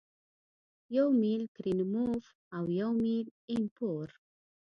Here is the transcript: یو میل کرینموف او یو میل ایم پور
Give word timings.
یو 0.95 1.07
میل 1.21 1.43
کرینموف 1.55 2.25
او 2.55 2.63
یو 2.79 2.89
میل 3.01 3.27
ایم 3.51 3.63
پور 3.75 4.07